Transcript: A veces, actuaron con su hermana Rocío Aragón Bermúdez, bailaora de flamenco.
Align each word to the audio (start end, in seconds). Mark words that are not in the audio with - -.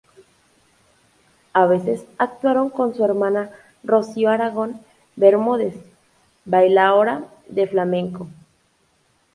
A 1.53 1.67
veces, 1.67 2.05
actuaron 2.17 2.71
con 2.71 2.95
su 2.95 3.05
hermana 3.05 3.51
Rocío 3.83 4.31
Aragón 4.31 4.81
Bermúdez, 5.15 5.75
bailaora 6.43 7.25
de 7.47 7.67
flamenco. 7.67 8.27